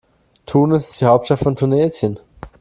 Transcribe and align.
Tunis 0.47 0.89
ist 0.89 1.01
die 1.01 1.05
Hauptstadt 1.05 1.37
von 1.37 1.55
Tunesien. 1.55 2.19